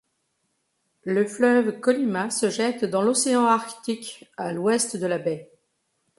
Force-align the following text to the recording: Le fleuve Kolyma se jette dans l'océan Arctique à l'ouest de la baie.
Le 1.03 1.27
fleuve 1.27 1.79
Kolyma 1.79 2.31
se 2.31 2.49
jette 2.49 2.85
dans 2.85 3.03
l'océan 3.03 3.45
Arctique 3.45 4.27
à 4.35 4.51
l'ouest 4.51 4.97
de 4.97 5.05
la 5.05 5.19
baie. 5.19 5.51